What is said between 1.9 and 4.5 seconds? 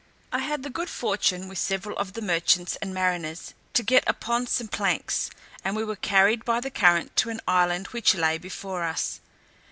of the merchants and mariners, to get upon